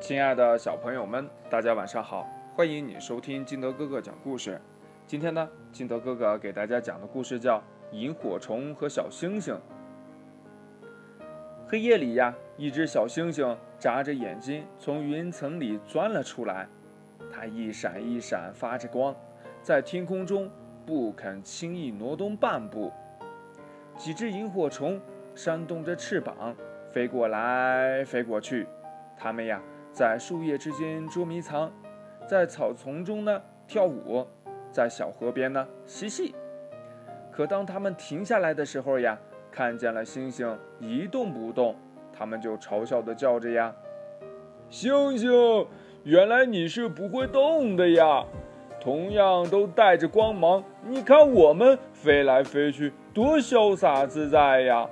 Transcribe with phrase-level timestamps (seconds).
[0.00, 2.26] 亲爱的小朋友们，大家晚上好！
[2.54, 4.58] 欢迎你收听金德哥哥讲故事。
[5.06, 7.58] 今天呢，金德哥哥给大家讲的故事叫
[7.90, 9.54] 《萤火虫和小星星》。
[11.66, 16.68] 黑夜里呀，一只小星星眨着眼睛从云层里钻了出来，
[17.32, 19.14] 它一闪一闪发着光，
[19.60, 20.48] 在天空中
[20.86, 22.92] 不肯轻易挪动半步。
[23.96, 25.00] 几只萤火虫
[25.34, 26.54] 扇动着翅膀
[26.92, 28.64] 飞过来飞过去，
[29.16, 29.60] 它们呀。
[29.98, 31.72] 在树叶之间捉迷藏，
[32.24, 34.24] 在草丛中呢跳舞，
[34.70, 36.36] 在小河边呢嬉戏。
[37.32, 39.18] 可当他们停下来的时候呀，
[39.50, 41.74] 看见了星星一动不动，
[42.16, 43.74] 他们就嘲笑的叫着呀
[44.70, 45.32] ：“星星，
[46.04, 48.24] 原来你是不会动的呀！
[48.80, 54.88] 同样都带着光芒，你看我们飞来飞去，多潇洒自在呀！”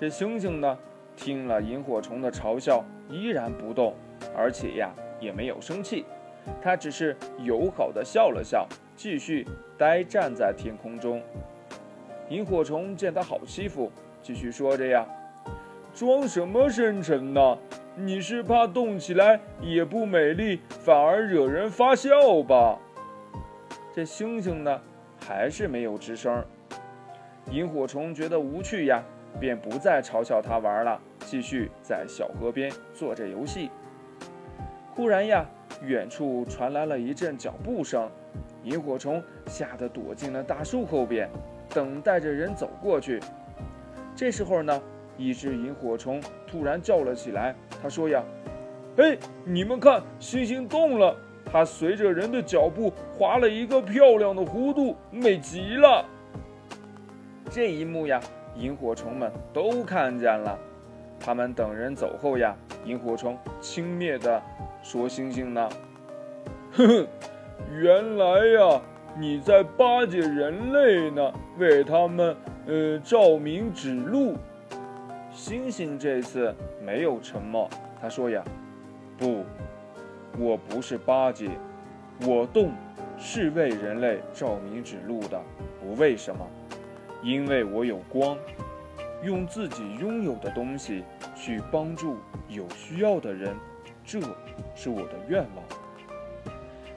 [0.00, 0.78] 这星星呢，
[1.14, 3.94] 听了萤火虫的嘲笑，依然不动。
[4.36, 6.04] 而且呀，也没有生气，
[6.60, 9.46] 他只是友好的笑了笑，继续
[9.78, 11.22] 呆站在天空中。
[12.28, 13.90] 萤火虫见他好欺负，
[14.22, 15.06] 继续说着呀
[15.94, 17.58] ：“装什么深沉呢？
[17.96, 22.78] 你是怕动起来也不美丽，反而惹人发笑吧？”
[23.94, 24.80] 这星星呢，
[25.20, 26.44] 还是没有吱声。
[27.50, 29.00] 萤火虫觉得无趣呀，
[29.38, 33.70] 便不再嘲笑他玩了，继续在小河边做着游戏。
[34.94, 35.44] 忽然呀，
[35.82, 38.08] 远处传来了一阵脚步声，
[38.62, 41.28] 萤火虫吓得躲进了大树后边，
[41.70, 43.20] 等待着人走过去。
[44.14, 44.80] 这时候呢，
[45.18, 48.22] 一只萤火虫突然叫了起来，他说：“呀，
[48.96, 56.04] 嘿，你们看，星星动了，它随着人的脚步划了一个漂亮的弧度，美极了。”
[57.50, 58.20] 这一幕呀，
[58.54, 60.56] 萤火虫们都看见了。
[61.18, 62.54] 他们等人走后呀，
[62.84, 64.42] 萤火虫轻蔑地。
[64.82, 65.68] 说星星呢？
[66.72, 67.06] 呵呵，
[67.72, 68.80] 原来呀，
[69.18, 72.36] 你在巴结人类呢，为他们
[72.66, 74.34] 呃照明指路。
[75.32, 76.54] 星星这次
[76.84, 77.68] 没有沉默，
[78.00, 78.44] 他说呀
[79.18, 79.44] ：“不，
[80.38, 81.48] 我不是巴结，
[82.26, 82.72] 我动
[83.18, 85.40] 是为人类照明指路的。
[85.80, 86.46] 不为什么？
[87.22, 88.36] 因为我有光，
[89.22, 91.02] 用自己拥有的东西
[91.44, 92.16] 去帮助
[92.48, 93.54] 有需要的人。”
[94.02, 94.18] 这
[94.74, 95.64] 是我的愿望。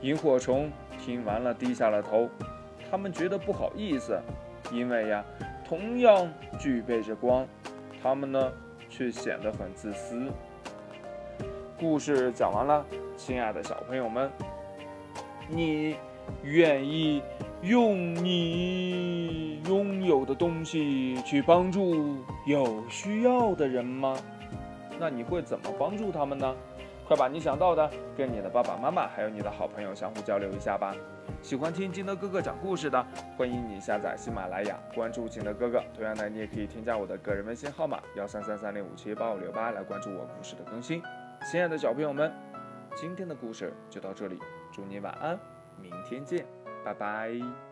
[0.00, 2.28] 萤火虫听完了，低下了头。
[2.88, 4.16] 他们觉得不好意思，
[4.72, 5.24] 因为呀，
[5.66, 7.46] 同样具备着光，
[8.00, 8.52] 他们呢
[8.88, 10.30] 却显得很自私。
[11.78, 14.30] 故事讲完了，亲爱的小朋友们，
[15.48, 15.96] 你
[16.42, 17.22] 愿意
[17.62, 24.16] 用你拥有的东西去帮助有需要的人吗？
[25.00, 26.54] 那你会怎么帮助他们呢？
[27.06, 30.94] 快把你想到的跟你的爸爸妈妈还有你的好朋友相互交流一下吧。
[31.42, 33.04] 喜欢听金德哥哥讲故事的，
[33.36, 35.82] 欢迎你下载喜马拉雅，关注金德哥哥。
[35.94, 41.02] 同样呢，你也可以添加我的个人微信号码幺三三三零五七八五六八来关注我故事的更新。
[41.50, 42.32] 亲爱的小朋友们，
[42.94, 44.38] 今天的故事就到这里，
[44.72, 45.38] 祝你晚安，
[45.80, 46.46] 明天见，
[46.84, 47.67] 拜拜。